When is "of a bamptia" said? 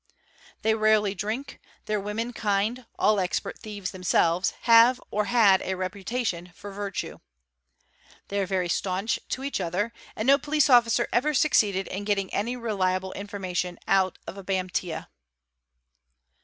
14.25-15.07